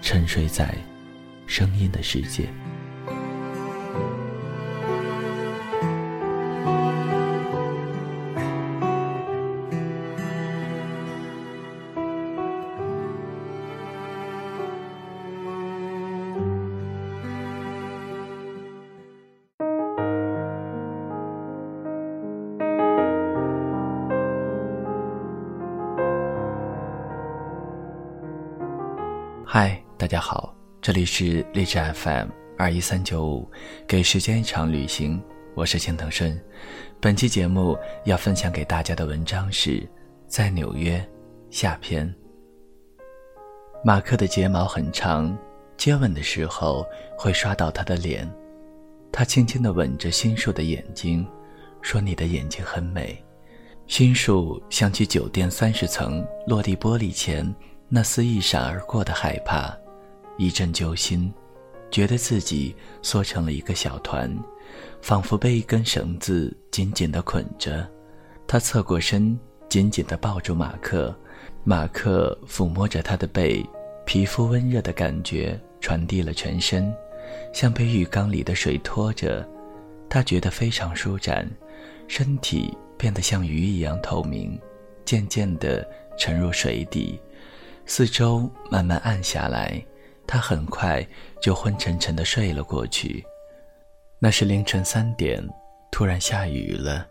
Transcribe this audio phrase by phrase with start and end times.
[0.00, 0.74] 沉睡在
[1.46, 2.48] 声音的世界。
[30.08, 33.46] 大家好，这里是励志 FM 二一三九五，
[33.86, 35.22] 给时间一场旅行，
[35.54, 36.42] 我是青藤顺。
[36.98, 39.86] 本期节目要分享给大家的文章是
[40.26, 41.06] 在纽约
[41.50, 42.10] 下篇。
[43.84, 45.36] 马克的睫毛很长，
[45.76, 46.86] 接吻的时候
[47.18, 48.26] 会刷到他的脸。
[49.12, 51.28] 他轻轻地吻着新树的眼睛，
[51.82, 53.22] 说：“你的眼睛很美。”
[53.86, 57.54] 新树想起酒店三十层落地玻璃前
[57.90, 59.76] 那丝一闪而过的害怕。
[60.38, 61.30] 一阵揪心，
[61.90, 64.34] 觉得自己缩成了一个小团，
[65.02, 67.86] 仿佛被一根绳子紧紧地捆着。
[68.46, 69.38] 他侧过身，
[69.68, 71.14] 紧紧地抱住马克。
[71.64, 73.62] 马克抚摸着他的背，
[74.06, 76.94] 皮肤温热的感觉传递了全身，
[77.52, 79.46] 像被浴缸里的水拖着。
[80.08, 81.50] 他觉得非常舒展，
[82.06, 84.58] 身体变得像鱼一样透明，
[85.04, 87.20] 渐渐地沉入水底，
[87.84, 89.84] 四周慢慢暗下来。
[90.28, 91.04] 他很快
[91.40, 93.24] 就昏沉沉的睡了过去。
[94.20, 95.42] 那是凌晨三点，
[95.90, 97.06] 突然下雨了。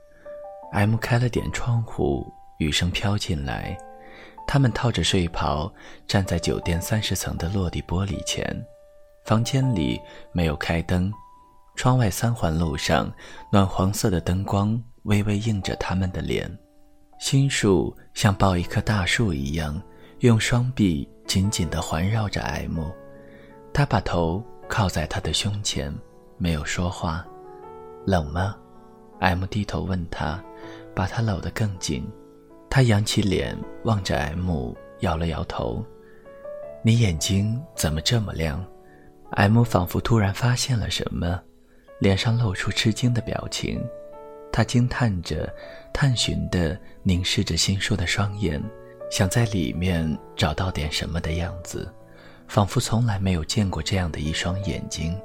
[0.72, 3.76] M 开了点窗户，雨声飘进来。
[4.46, 5.74] 他们套着睡袍，
[6.08, 8.46] 站在酒店三十层的落地玻璃前。
[9.26, 10.00] 房间里
[10.32, 11.12] 没有开灯，
[11.76, 13.12] 窗外三环路上
[13.52, 16.50] 暖黄色的灯光微微映着他们的脸。
[17.20, 19.82] 新树像抱一棵大树一样，
[20.20, 22.80] 用双臂紧紧地环绕着 M。
[23.78, 25.94] 他把头靠在他的胸前，
[26.40, 27.24] 没有说话。
[28.08, 28.58] 冷吗
[29.20, 30.44] ？M 低头问他，
[30.96, 32.04] 把他搂得更紧。
[32.72, 35.86] 他扬起脸望着 M，摇了摇头。
[36.82, 38.66] 你眼睛怎么这么亮
[39.34, 41.40] ？M 仿佛突然发现了什么，
[42.00, 43.80] 脸上露出吃惊的表情。
[44.52, 45.54] 他惊叹着，
[45.94, 48.60] 探寻地凝视着新树的双眼，
[49.12, 51.88] 想在里面找到点什么的样子。
[52.48, 55.20] 仿佛从来没有见过这样的一双眼睛，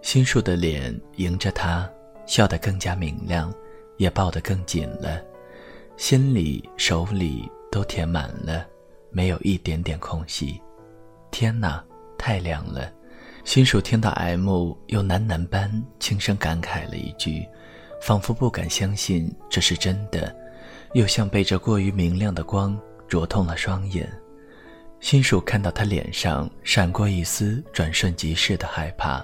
[0.00, 1.88] 新树的脸迎着他，
[2.26, 3.52] 笑得更加明亮，
[3.98, 5.20] 也抱得更紧了，
[5.96, 8.64] 心里、手里都填满了，
[9.10, 10.60] 没有一点点空隙。
[11.30, 11.84] 天哪，
[12.16, 12.92] 太亮了！
[13.44, 17.44] 新树听到 M 又喃喃般轻声感慨了一句，
[18.00, 20.34] 仿佛不敢相信这是真的，
[20.92, 24.08] 又像被这过于明亮的光灼痛了双眼。
[25.02, 29.22] 新树看到他脸上闪过一丝转瞬即逝的害怕，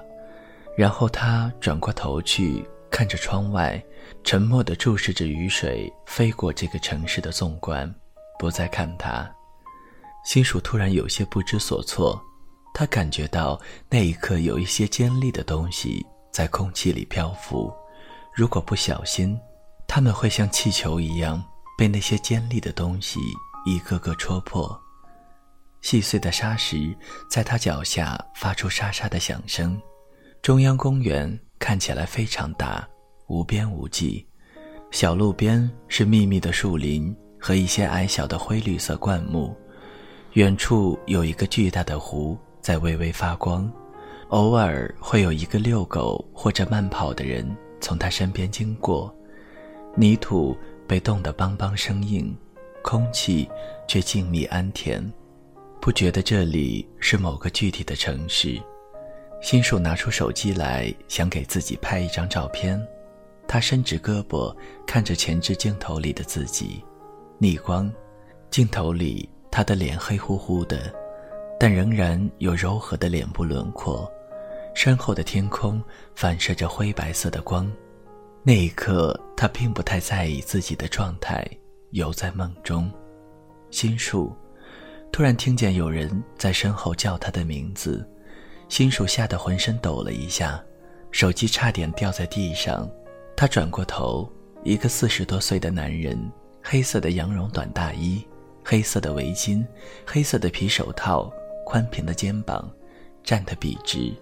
[0.76, 3.80] 然后他转过头去看着窗外，
[4.24, 7.94] 沉默地注视着雨水飞过这个城市的纵观，
[8.40, 9.30] 不再看他。
[10.24, 12.20] 新树突然有些不知所措，
[12.74, 13.58] 他感觉到
[13.88, 17.72] 那一刻有一些尖利的东西在空气里漂浮，
[18.34, 19.38] 如果不小心，
[19.86, 21.40] 他们会像气球一样
[21.78, 23.20] 被那些尖利的东西
[23.64, 24.76] 一个个戳破。
[25.80, 26.94] 细碎的沙石
[27.30, 29.80] 在他脚下发出沙沙的响声。
[30.42, 32.86] 中央公园看起来非常大，
[33.26, 34.26] 无边无际。
[34.90, 39.54] 小路边是密密的树林和一些矮小的灰绿色灌木。
[40.34, 43.70] 远处有一个巨大的湖在微微发光，
[44.28, 49.14] 偶尔会有一个遛狗或者慢跑的人从他身边经过。
[49.96, 52.36] 泥土被冻得梆梆生硬，
[52.82, 53.48] 空气
[53.88, 55.02] 却静谧安恬。
[55.88, 58.60] 不觉得这里是某个具体的城市。
[59.40, 62.78] 心树拿出手机来，想给自己拍一张照片。
[63.46, 64.54] 他伸直胳膊，
[64.86, 66.84] 看着前置镜头里的自己，
[67.38, 67.90] 逆光，
[68.50, 70.94] 镜头里他的脸黑乎乎的，
[71.58, 74.06] 但仍然有柔和的脸部轮廓。
[74.74, 75.82] 身后的天空
[76.14, 77.66] 反射着灰白色的光。
[78.42, 81.42] 那一刻，他并不太在意自己的状态，
[81.92, 82.92] 游在梦中。
[83.70, 84.36] 心树，
[85.10, 88.08] 突然听见有人在身后叫他的名字。
[88.68, 90.62] 心树吓得浑身抖了一下，
[91.10, 92.88] 手机差点掉在地上。
[93.34, 94.30] 他转过头，
[94.62, 96.18] 一个四十多岁的男人，
[96.62, 98.22] 黑色的羊绒短大衣，
[98.62, 99.64] 黑色的围巾，
[100.06, 101.32] 黑色的皮手套，
[101.64, 102.70] 宽平的肩膀，
[103.24, 104.14] 站得笔直，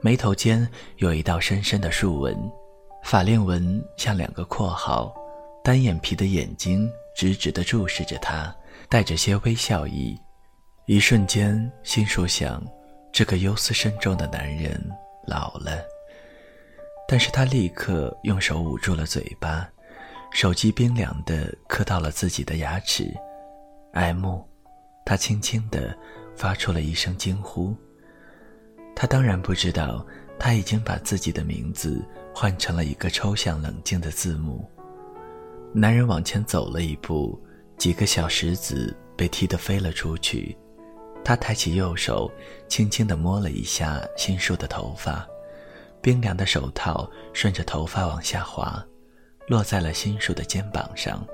[0.00, 0.66] 眉头间
[0.98, 2.36] 有一道深深的竖纹，
[3.02, 5.12] 法令纹像两个括号，
[5.64, 8.54] 单眼皮的眼睛直直地注视着他，
[8.90, 10.18] 带着些微笑意。
[10.86, 12.60] 一瞬间，心说想。
[13.12, 14.80] 这个忧思深重的男人
[15.26, 15.82] 老了，
[17.08, 19.68] 但是他立刻用手捂住了嘴巴，
[20.32, 23.12] 手机冰凉的磕到了自己的牙齿。
[23.92, 24.40] M，
[25.04, 25.96] 他轻轻的
[26.36, 27.76] 发出了一声惊呼。
[28.94, 30.06] 他当然不知道，
[30.38, 34.68] 他已经把自己的名字换成了一个抽象冷静的字母。
[35.72, 37.40] 男人往前走了一步，
[37.80, 40.54] 几个小石子被踢得飞了出去。
[41.24, 42.30] 他抬起右手，
[42.68, 45.26] 轻轻地摸了一下新树的头发，
[46.02, 48.84] 冰凉的手套顺着头发往下滑，
[49.46, 51.26] 落在了新树的肩膀上。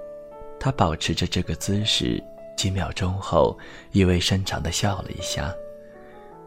[0.61, 2.23] 他保持着这个姿势，
[2.57, 3.59] 几秒钟后，
[3.91, 5.53] 意味深长地笑了一下，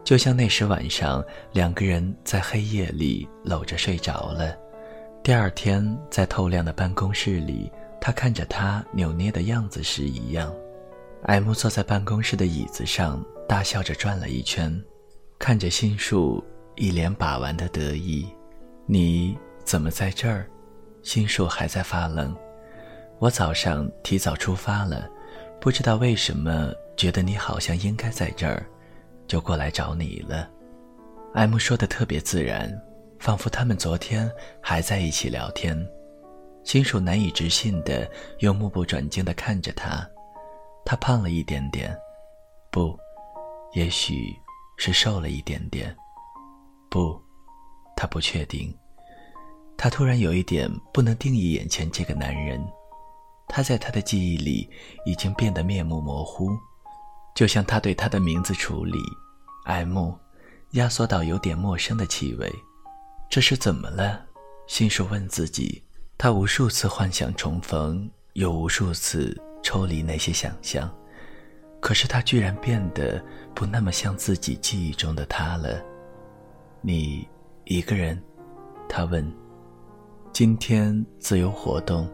[0.02, 1.22] 就像那时晚上
[1.52, 4.56] 两个人在黑夜里搂着睡着了。
[5.22, 7.70] 第二天在透亮的办公室里，
[8.00, 10.52] 他看着他扭捏的样子时一样。
[11.24, 14.82] M 坐在办公室的椅子上，大笑着转了一圈，
[15.38, 16.42] 看着心树，
[16.76, 18.26] 一脸把玩的得意。
[18.86, 20.48] 你怎么在这儿？
[21.02, 22.34] 心树还在发愣。
[23.18, 25.06] 我早上提早出发了，
[25.60, 28.64] 不知道为什么觉得你好像应该在这儿，
[29.26, 30.48] 就过来找你了。
[31.34, 32.70] M 说的特别自然，
[33.18, 34.30] 仿佛他们昨天
[34.62, 35.86] 还在一起聊天。
[36.70, 38.08] 心树难以置信的
[38.38, 40.08] 又目不转睛的看着他。
[40.84, 41.92] 他胖了一点点，
[42.70, 42.96] 不，
[43.74, 44.32] 也许
[44.76, 45.92] 是瘦了一点点，
[46.88, 47.20] 不，
[47.96, 48.72] 他不确定。
[49.76, 52.64] 他突然有一点不能定义眼前这个男人，
[53.48, 54.70] 他在他的记忆里
[55.04, 56.56] 已经变得面目模糊，
[57.34, 58.96] 就像他对他的名字处理
[59.64, 60.12] ，M，
[60.74, 62.48] 压缩到有点陌生的气味。
[63.28, 64.24] 这是怎么了？
[64.68, 65.82] 心树问自己。
[66.22, 69.34] 他无数次幻想重逢，又无数次。
[69.62, 70.94] 抽离那些想象，
[71.80, 73.22] 可是他居然变得
[73.54, 75.82] 不那么像自己记忆中的他了。
[76.82, 77.26] 你
[77.64, 78.22] 一个人？
[78.86, 79.26] 他问。
[80.30, 82.06] 今天自由活动，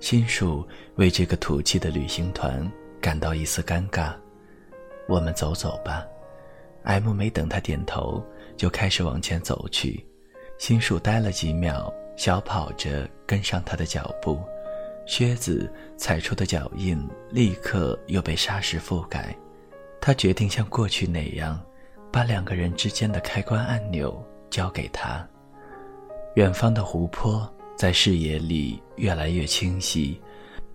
[0.00, 0.66] 心树
[0.96, 2.68] 为这个土气的旅行团
[3.00, 4.14] 感到一丝尴尬。
[5.08, 6.04] 我们走走吧。
[6.82, 8.20] M 没等他点头，
[8.56, 10.04] 就开始往前走去。
[10.58, 14.42] 心树呆了几秒，小跑着跟上他的脚步。
[15.06, 16.98] 靴子踩出的脚印
[17.30, 19.36] 立刻又被沙石覆盖。
[20.00, 21.60] 他决定像过去那样，
[22.10, 25.26] 把两个人之间的开关按钮交给他。
[26.36, 30.20] 远方的湖泊在视野里越来越清晰，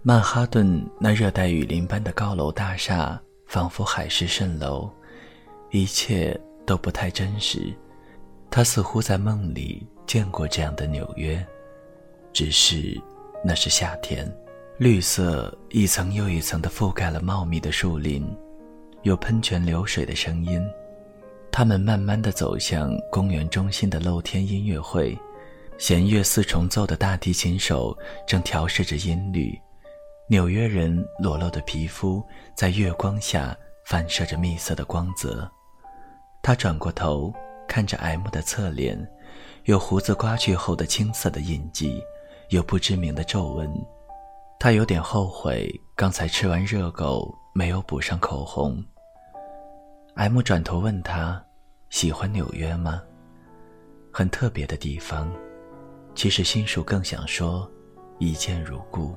[0.03, 4.89] 曼哈顿那热带雨林般的高楼大厦仿佛海市蜃楼，
[5.72, 7.74] 一切都不太真实。
[8.51, 11.46] 他似乎在梦里见过这样的纽约，
[12.34, 13.00] 只是。
[13.46, 14.28] 那是夏天，
[14.80, 18.28] 绿色一层又一层地覆盖了茂密的树林，
[19.04, 20.60] 有喷泉流水的声音。
[21.51, 25.16] 他们慢慢地走向公园中心的露天音乐会，
[25.78, 27.96] 弦乐四重奏的大提琴手
[28.28, 29.56] 正调试着音律。
[30.28, 32.22] 纽约人裸露的皮肤
[32.56, 35.48] 在月光下反射着蜜色的光泽。
[36.42, 37.32] 他转过头
[37.68, 39.00] 看着 M 的侧脸，
[39.69, 42.01] 有胡子刮去后的青涩的印记。
[42.49, 43.71] 有不知名的皱纹，
[44.59, 48.83] 他有点后悔刚才吃完热狗没有补上口红。
[50.15, 51.39] M 转头问他
[51.91, 52.99] ：“喜欢纽约吗？
[54.11, 55.31] 很特别的地方。”
[56.15, 57.69] 其实心树更想说
[58.17, 59.15] ：“一见如故。”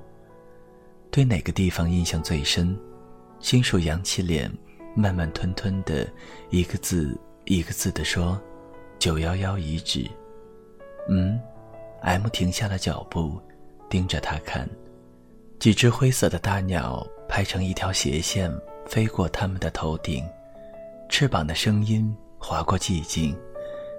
[1.11, 2.79] 对哪个地方印象最深？
[3.41, 4.53] 心树扬起脸，
[4.95, 6.07] 慢慢吞吞的，
[6.51, 8.39] 一个字一个字的说
[9.01, 10.07] ：“九幺幺遗址。”
[11.09, 11.41] 嗯。
[12.03, 13.41] M 停下了脚步，
[13.89, 14.69] 盯着他看。
[15.61, 18.53] 几只灰色的大鸟排成一条斜线
[18.87, 20.25] 飞过他们的头顶，
[21.09, 23.39] 翅膀的声音划过寂静，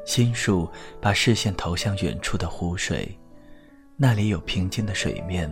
[0.06, 0.70] 心树
[1.00, 3.18] 把视线投向远处的湖水，
[3.96, 5.50] 那里有平静的水面。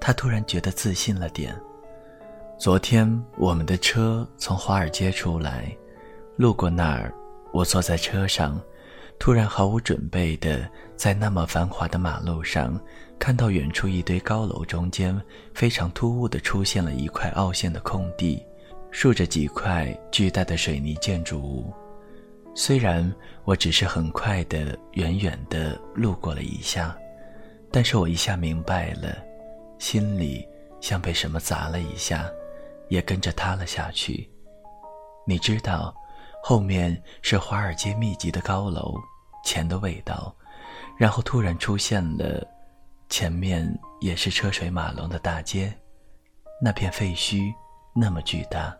[0.00, 1.54] 他突然觉得自信了点。
[2.58, 5.70] 昨天我们的车从华尔街出来，
[6.36, 7.12] 路过那儿，
[7.52, 8.58] 我坐在车上，
[9.18, 12.80] 突然毫无准备的在那么繁华的马路上，
[13.18, 15.20] 看到远处一堆高楼中间
[15.52, 18.42] 非常突兀的出现了一块凹陷的空地，
[18.90, 21.72] 竖着几块巨大的水泥建筑物。
[22.54, 23.12] 虽然
[23.44, 26.96] 我只是很快的远远的路过了一下，
[27.70, 29.16] 但是我一下明白了。
[29.78, 30.44] 心里
[30.80, 32.28] 像被什么砸了一下，
[32.88, 34.28] 也跟着塌了下去。
[35.24, 35.94] 你知道，
[36.42, 38.94] 后面是华尔街密集的高楼，
[39.44, 40.34] 钱的味道，
[40.96, 42.46] 然后突然出现了，
[43.08, 43.66] 前面
[44.00, 45.72] 也是车水马龙的大街，
[46.62, 47.52] 那片废墟
[47.94, 48.76] 那么巨大。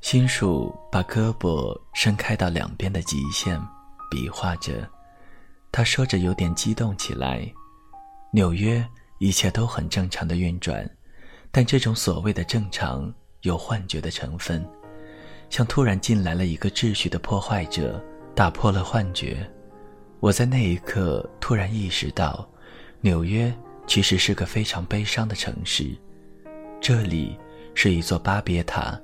[0.00, 3.60] 心术把胳膊伸开到两边的极限，
[4.10, 4.88] 比划着，
[5.72, 7.50] 他说着有点激动起来。
[8.32, 8.86] 纽约。
[9.20, 10.88] 一切都很正常的运转，
[11.50, 14.64] 但这种所谓的正常有幻觉的成分，
[15.50, 18.02] 像突然进来了一个秩序的破坏者，
[18.34, 19.48] 打破了幻觉。
[20.20, 22.48] 我在那一刻突然意识到，
[23.00, 23.52] 纽约
[23.86, 25.90] 其实是个非常悲伤的城市，
[26.80, 27.38] 这里
[27.74, 29.00] 是一座巴别塔，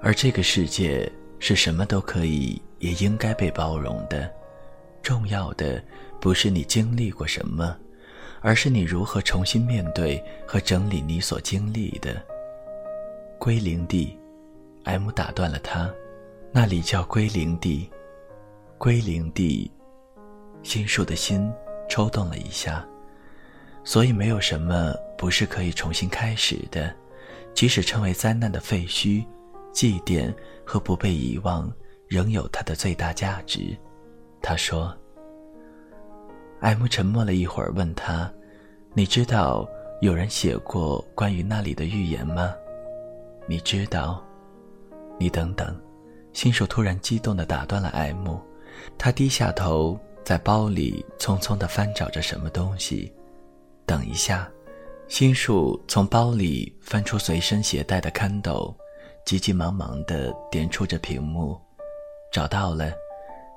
[0.00, 4.30] 而这个世界是什么都可以也应该被包容的。
[5.02, 5.82] 重要的
[6.20, 7.76] 不是你经历过什么。
[8.46, 12.22] 而是你如何重新面对和整理你所经历的。
[13.38, 14.18] 归零地
[14.84, 15.92] ，M 打断了他，
[16.52, 17.90] 那里叫归零地。
[18.78, 19.70] 归零地，
[20.62, 21.50] 心树的心
[21.88, 22.86] 抽动了一下。
[23.82, 26.94] 所以没有什么不是可以重新开始的，
[27.54, 29.24] 即使成为灾难的废墟，
[29.72, 31.70] 祭奠和不被遗忘，
[32.08, 33.76] 仍有它的最大价值。
[34.40, 34.96] 他说。
[36.60, 38.32] M 沉默了一会儿，问他
[38.94, 39.68] ：“你知道
[40.00, 42.54] 有人写过关于那里的预言吗？
[43.46, 44.24] 你知道？
[45.18, 45.80] 你等等。”
[46.32, 48.36] 新手突然激动地打断了 M，
[48.98, 53.12] 他低下头，在包里匆匆地翻找着什么东西。
[53.86, 54.50] 等一下，
[55.06, 58.74] 新树从包里翻出随身携带的 Kindle，，
[59.24, 61.60] 急急忙忙地点出着屏幕，
[62.32, 62.92] 找到了。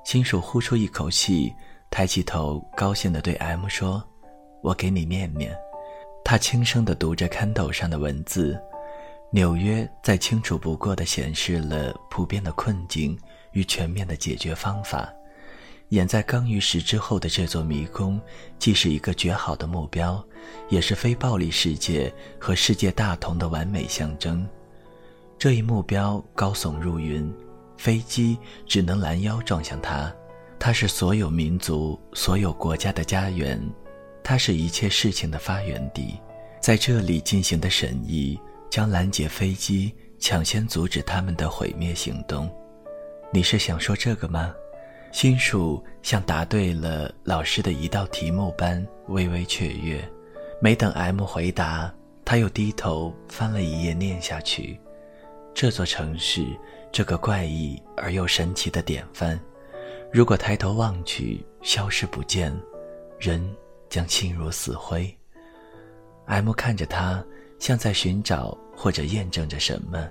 [0.04, 1.52] 新树呼出一口气。
[1.90, 4.06] 抬起头，高兴地对 M 说
[4.62, 5.58] ：“我给你念念。”
[6.22, 8.60] 他轻声地读着 Kindle 上的文字。
[9.30, 13.18] 纽约再清楚不过地显示了普遍的困境
[13.52, 15.12] 与全面的解决方法。
[15.90, 18.20] 掩在刚玉石之后的这座迷宫，
[18.58, 20.22] 既是一个绝好的目标，
[20.70, 24.46] 也是非暴力世界和世界大同的完美象征。
[25.38, 27.30] 这一目标高耸入云，
[27.76, 30.12] 飞机只能拦腰撞向它。
[30.58, 33.62] 它是所有民族、所有国家的家园，
[34.22, 36.18] 它是一切事情的发源地。
[36.60, 38.38] 在这里进行的审议，
[38.70, 42.50] 将拦截飞机，抢先阻止他们的毁灭行动。
[43.32, 44.54] 你是想说这个吗？
[45.10, 50.02] 心树像答对了老师的一道题目般微微雀跃。
[50.60, 51.92] 没等 M 回答，
[52.24, 54.78] 他又低头翻了一页，念下去：
[55.54, 56.44] 这座城市，
[56.92, 59.38] 这个怪异而又神奇的典范。
[60.12, 62.54] 如果抬头望去，消失不见，
[63.18, 63.42] 人
[63.88, 65.16] 将心如死灰。
[66.26, 67.24] M 看着他，
[67.58, 70.08] 像在寻找或者验证着什么。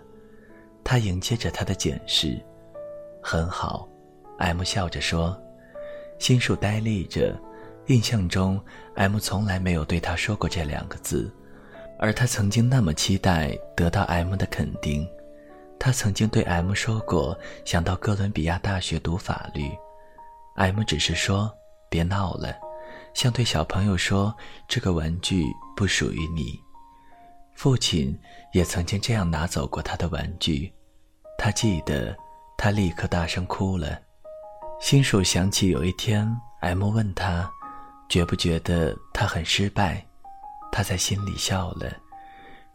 [0.83, 2.39] 他迎接着他的检视，
[3.21, 3.87] 很好。
[4.37, 5.37] M 笑着说。
[6.19, 7.39] 心树呆立着，
[7.85, 8.59] 印象中
[8.95, 11.31] M 从来没有对他说过这两个字，
[11.99, 15.07] 而他曾经那么期待得到 M 的肯定。
[15.77, 19.69] 他曾经对 M 说过，想到哥伦比亚大学读法律。
[20.55, 21.55] M 只是说
[21.87, 22.55] ：“别闹了，
[23.13, 24.35] 像对小朋友说，
[24.67, 26.59] 这个玩具不属于你。”
[27.57, 28.15] 父亲
[28.53, 30.71] 也曾经这样拿走过他的玩具，
[31.39, 32.15] 他记得，
[32.55, 33.99] 他立刻大声哭了。
[34.79, 37.51] 新手想起有一天，M 问他，
[38.07, 40.05] 觉不觉得他很失败，
[40.71, 41.91] 他在心里笑了。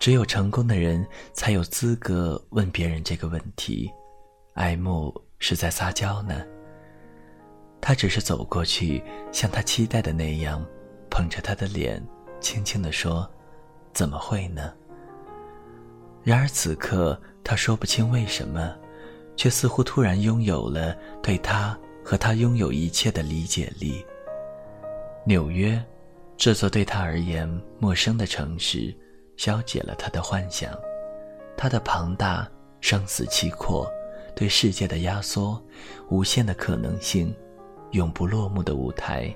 [0.00, 3.88] 只有成功的人才有资格问别人这个问题。
[4.54, 6.44] M 是在撒娇呢。
[7.80, 10.60] 他只是走过去，像他期待的那样，
[11.08, 12.04] 捧着他的脸，
[12.40, 13.30] 轻轻地说
[13.92, 14.72] ：“怎么会呢？”
[16.24, 18.74] 然而此刻，他说不清为什么，
[19.36, 24.04] 却似乎突然拥有了对他和他拥有一切的理解力。
[25.24, 25.82] 纽约，
[26.36, 28.94] 这座对他而言陌生的城市，
[29.36, 30.72] 消解了他的幻想。
[31.56, 32.48] 它的庞大、
[32.80, 33.90] 生死契阔，
[34.34, 35.62] 对世界的压缩，
[36.08, 37.34] 无限的可能性，
[37.92, 39.32] 永不落幕的舞台，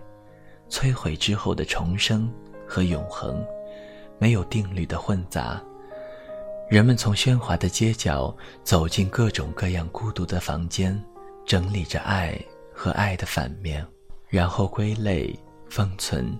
[0.68, 2.32] 摧毁之后的重生
[2.66, 3.44] 和永恒，
[4.18, 5.62] 没有定律的混杂。
[6.68, 11.00] 人们从喧哗的街角走进各种各样孤独的房间，
[11.44, 12.37] 整理着爱
[12.73, 13.87] 和爱的反面，
[14.28, 15.32] 然后归类
[15.68, 16.37] 封存。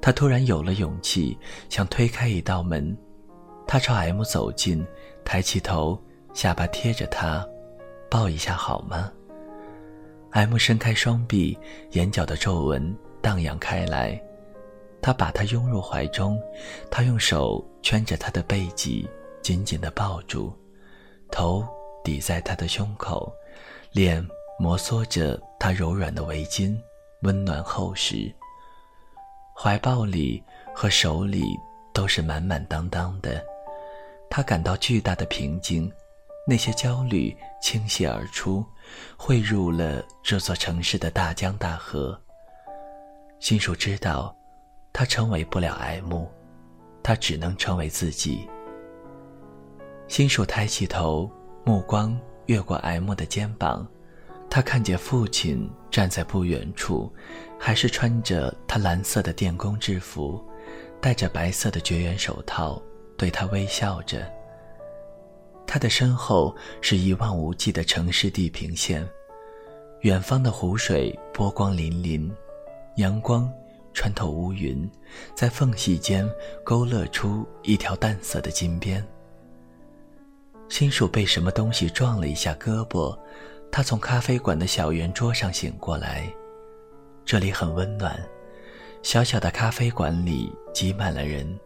[0.00, 1.36] 他突然有了勇气，
[1.68, 2.96] 想推开一道门。
[3.66, 4.86] 他朝 M 走近，
[5.24, 6.00] 抬起头，
[6.34, 7.46] 下巴贴着他，
[8.10, 9.10] 抱一下好吗
[10.30, 11.58] ？M 伸开双臂，
[11.92, 14.20] 眼角的皱纹荡漾开来。
[15.02, 16.40] 他把她拥入怀中，
[16.90, 19.06] 他用手圈着她的背脊。
[19.42, 20.56] 紧紧地抱住，
[21.32, 21.66] 头
[22.04, 23.34] 抵在他的胸口，
[23.90, 24.24] 脸
[24.56, 26.80] 摩挲着他柔软的围巾，
[27.22, 28.32] 温暖厚实。
[29.60, 30.40] 怀抱里
[30.72, 31.58] 和手里
[31.92, 33.44] 都是满满当当的，
[34.30, 35.92] 他感到巨大的平静，
[36.46, 38.64] 那些焦虑倾泻而出，
[39.16, 42.16] 汇入了这座城市的大江大河。
[43.40, 44.32] 心树知道，
[44.92, 46.26] 他成为不了 M，
[47.02, 48.48] 他只能成为自己。
[50.06, 51.30] 新手抬起头，
[51.64, 53.86] 目光越过 M 的肩膀，
[54.50, 57.10] 他看见父亲站在不远处，
[57.58, 60.44] 还是穿着他蓝色的电工制服，
[61.00, 62.80] 戴着白色的绝缘手套，
[63.16, 64.30] 对他微笑着。
[65.66, 69.08] 他的身后是一望无际的城市地平线，
[70.02, 72.30] 远方的湖水波光粼粼，
[72.96, 73.50] 阳光
[73.92, 74.88] 穿透乌云，
[75.34, 76.28] 在缝隙间
[76.64, 79.06] 勾勒出一条淡色的金边。
[80.68, 83.18] 新树被什么东西撞了一下胳膊，
[83.70, 86.26] 他从咖啡馆的小圆桌上醒过来。
[87.24, 88.18] 这里很温暖，
[89.02, 91.58] 小小的咖啡馆里挤满了人，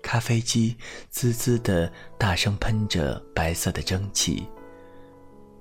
[0.00, 0.76] 咖啡机
[1.10, 4.46] 滋滋的大声喷着白色的蒸汽。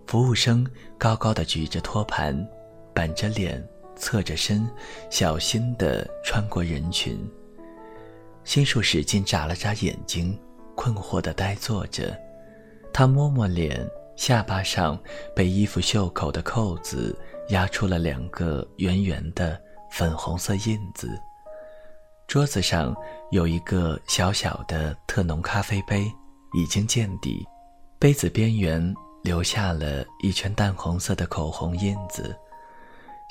[0.06, 0.66] 服务生
[0.98, 2.48] 高高的举着托盘，
[2.94, 3.68] 板着脸，
[4.02, 4.68] 侧着身，
[5.12, 7.18] 小心地穿过人群。
[8.44, 10.38] 新树使劲眨了眨眼睛，
[10.76, 12.20] 困惑地呆坐着。
[12.92, 13.88] 他摸摸脸，
[14.18, 15.00] 下巴上
[15.36, 17.18] 被衣服袖口的扣子
[17.50, 19.62] 压出了两个圆圆的
[19.92, 21.08] 粉红色印子。
[22.28, 22.96] 桌子上
[23.30, 26.12] 有一个小小的特浓咖啡杯，
[26.54, 27.46] 已经见底，
[28.00, 32.36] 杯子边缘留下了一圈淡红色的口红印子。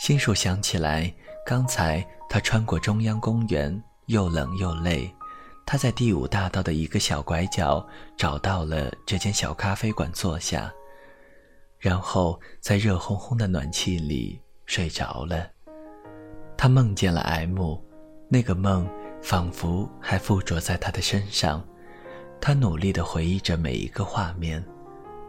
[0.00, 1.12] 新树想起来，
[1.44, 3.70] 刚才他穿过中央公园，
[4.06, 5.14] 又冷又累。
[5.66, 7.86] 他在第五大道的一个小拐角
[8.16, 10.72] 找到了这间小咖啡馆坐下，
[11.78, 15.46] 然后在热烘烘的暖气里睡着了。
[16.56, 17.76] 他梦见了 M，
[18.30, 18.88] 那个梦
[19.20, 21.62] 仿佛还附着在他的身上。
[22.40, 24.64] 他努力地回忆着每一个画面，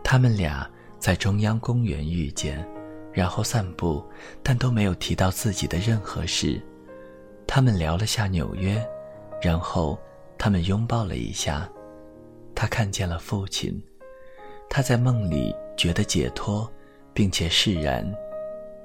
[0.02, 0.66] 他们俩
[0.98, 2.66] 在中央公园遇见，
[3.14, 4.04] 然后散步，
[4.42, 6.62] 但都没有提到自己的任何事。
[7.46, 8.84] 他们聊了下纽约，
[9.42, 10.00] 然后。
[10.44, 11.70] 他们拥抱了一下，
[12.56, 13.80] 他看见了父亲，
[14.68, 16.68] 他在梦里觉得解脱，
[17.14, 18.04] 并且释然。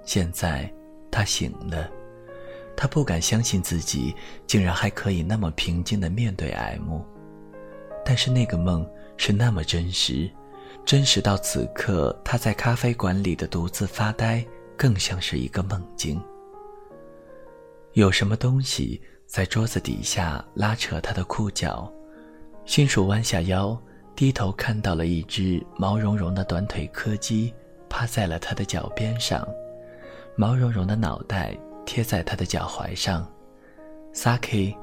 [0.04, 0.70] 现在
[1.10, 1.88] 他醒了，
[2.76, 4.14] 他不敢相信自己
[4.46, 7.00] 竟然还可以那么平静地面对 M，
[8.04, 8.86] 但是那个梦
[9.16, 10.30] 是那么真实，
[10.84, 14.44] 真实到此刻他在咖啡馆里的独自发呆，
[14.76, 16.20] 更像是一个梦境。
[17.94, 19.00] 有什么东西？
[19.26, 21.92] 在桌子底下拉扯他的裤脚，
[22.64, 23.76] 新鼠弯下腰，
[24.14, 27.52] 低头看到了一只毛茸茸的短腿柯基
[27.88, 29.44] 趴在了他的脚边上，
[30.36, 33.28] 毛茸茸的脑袋贴在他的脚踝上。
[34.14, 34.76] Saki，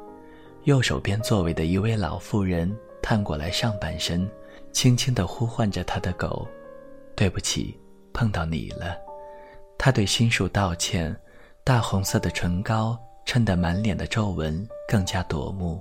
[0.65, 2.69] 右手边座位的一位老妇人
[3.01, 4.29] 探过来上半身，
[4.73, 6.45] 轻轻地呼唤着他的狗
[7.15, 7.79] ：“对不起，
[8.12, 8.97] 碰到你了。”
[9.79, 11.15] 他对新鼠道歉，
[11.63, 12.99] 大红色的唇膏。
[13.25, 15.79] 衬得满脸的皱纹更加夺目，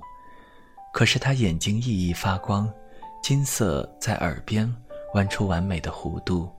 [0.93, 2.73] 可是他眼睛熠熠发光，
[3.21, 4.73] 金色在耳边
[5.13, 6.49] 弯出完美的弧度。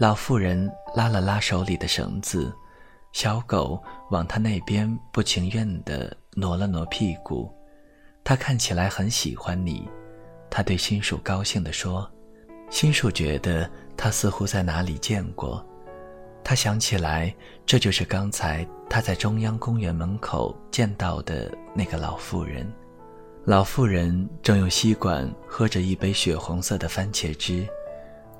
[0.00, 2.52] 老妇人拉了拉手里的绳子，
[3.12, 7.48] 小狗往他那边不情愿地挪了挪屁股。
[8.24, 9.88] 他看起来很喜欢你，
[10.54, 12.06] 他对新树高兴地说。
[12.68, 15.66] 新树觉得他似乎在哪里见过。
[16.44, 17.34] 他想起来，
[17.64, 22.70] 这就是刚才他在中央公园门口见到的那个老妇人。
[23.44, 27.66] 老妇人正用吸管喝着一杯血红色的番茄汁，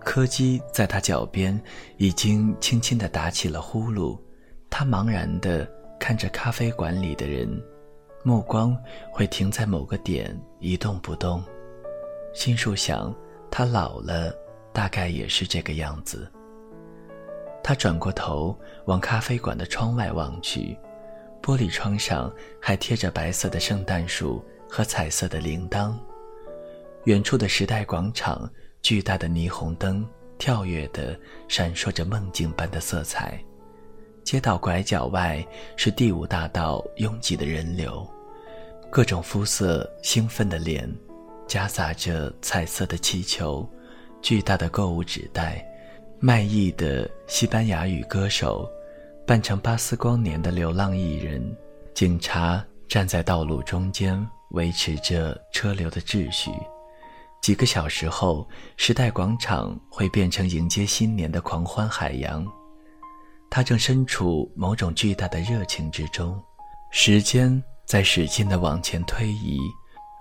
[0.01, 1.59] 柯基在他脚边
[1.96, 4.18] 已经轻轻地打起了呼噜。
[4.68, 5.66] 他茫然地
[5.98, 7.48] 看着咖啡馆里的人，
[8.22, 8.77] 目光
[9.11, 11.42] 会停在某个点一动不动。
[12.33, 13.14] 心树想，
[13.51, 14.35] 他老了，
[14.73, 16.31] 大概也是这个样子。
[17.62, 20.77] 他转过头往咖啡馆的窗外望去，
[21.42, 25.95] 玻璃窗上还贴着白色的圣诞树和彩色的铃铛。
[27.05, 31.18] 远处的时代广场，巨大的霓虹灯跳跃的
[31.49, 33.38] 闪烁着梦境般的色彩。
[34.25, 35.45] 街道拐角外
[35.77, 38.09] 是第五大道拥挤的人流，
[38.88, 40.88] 各种肤色兴奋的脸，
[41.53, 43.69] 夹杂着彩色的气球，
[44.23, 45.62] 巨大的购物纸袋。
[46.19, 48.67] 卖艺的西班牙语歌手，
[49.27, 51.55] 扮成巴斯光年的流浪艺人，
[51.93, 56.51] 警察站在道路中间维持着车流的秩序。
[57.43, 62.47] 几个小时后，时代广场会变成迎接新年的狂欢海洋。
[63.51, 66.43] 他正身处某种巨大的热情之中，
[66.91, 69.59] 时间在使劲地往前推移，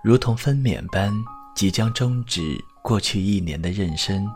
[0.02, 1.12] 如同分娩般，
[1.54, 4.28] 即将终止过去一年的妊娠。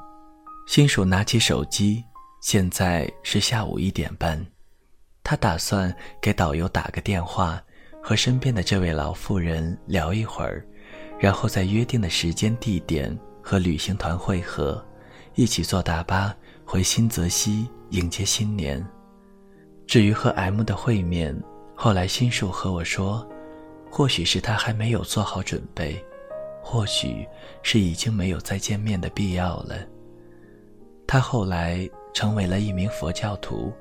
[0.68, 2.04] 新鼠拿起手机，
[2.40, 4.44] 现在是下午一点半。
[5.24, 7.60] 他打算给导游打个电话，
[8.00, 10.64] 和身边的这位老妇人聊一会儿，
[11.18, 14.84] 然后在约定的时间地点和旅行团会合，
[15.34, 16.32] 一起坐大巴
[16.64, 18.84] 回新泽西迎接新年。
[19.84, 21.36] 至于和 M 的会面，
[21.74, 23.28] 后来新树和我说，
[23.96, 26.04] 或许是他还没有做好准备，
[26.60, 27.26] 或许
[27.62, 29.74] 是已经没有再见面的必要了。
[31.06, 33.72] 他后来成为了一名佛教徒，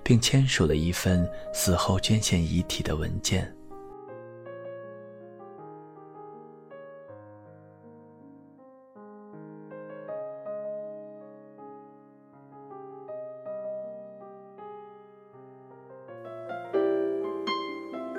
[0.00, 3.52] 并签署了一份死后捐献遗体的文件。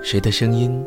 [0.02, 0.86] 谁的声音